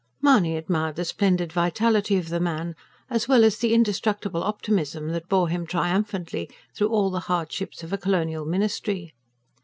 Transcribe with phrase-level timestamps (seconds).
[0.19, 2.75] Mahony admired the splendid vitality of the man,
[3.07, 7.93] as well as the indestructible optimism that bore him triumphantly through all the hardships of
[7.93, 9.13] a colonial ministry.